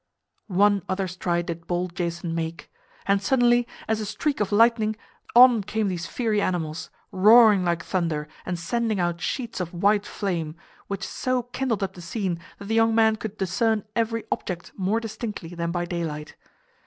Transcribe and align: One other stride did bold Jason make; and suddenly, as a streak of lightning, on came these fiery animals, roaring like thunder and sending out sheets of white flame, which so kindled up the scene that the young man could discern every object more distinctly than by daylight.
One 0.47 0.81
other 0.89 1.07
stride 1.07 1.45
did 1.45 1.67
bold 1.67 1.93
Jason 1.95 2.33
make; 2.33 2.71
and 3.05 3.21
suddenly, 3.21 3.67
as 3.87 3.99
a 4.01 4.05
streak 4.07 4.39
of 4.39 4.51
lightning, 4.51 4.95
on 5.35 5.61
came 5.61 5.89
these 5.89 6.07
fiery 6.07 6.41
animals, 6.41 6.89
roaring 7.11 7.63
like 7.63 7.85
thunder 7.85 8.27
and 8.43 8.57
sending 8.57 8.99
out 8.99 9.21
sheets 9.21 9.59
of 9.59 9.75
white 9.75 10.07
flame, 10.07 10.55
which 10.87 11.07
so 11.07 11.43
kindled 11.43 11.83
up 11.83 11.93
the 11.93 12.01
scene 12.01 12.39
that 12.57 12.65
the 12.65 12.73
young 12.73 12.95
man 12.95 13.15
could 13.15 13.37
discern 13.37 13.83
every 13.95 14.23
object 14.31 14.71
more 14.75 14.99
distinctly 14.99 15.49
than 15.49 15.69
by 15.71 15.85
daylight. 15.85 16.35